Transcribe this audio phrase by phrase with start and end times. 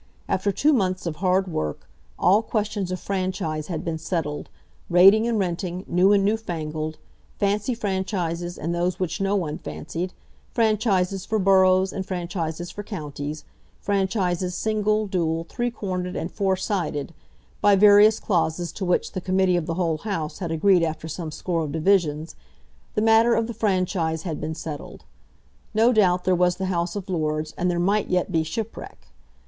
[0.27, 4.49] After two months of hard work, all questions of franchise had been settled,
[4.89, 6.97] rating and renting, new and newfangled,
[7.37, 10.13] fancy franchises and those which no one fancied,
[10.55, 13.45] franchises for boroughs and franchises for counties,
[13.79, 17.13] franchises single, dual, three cornered, and four sided,
[17.61, 21.29] by various clauses to which the Committee of the whole House had agreed after some
[21.29, 22.33] score of divisions,
[22.95, 25.03] the matter of the franchise had been settled.
[25.75, 28.97] No doubt there was the House of Lords, and there might yet be shipwreck.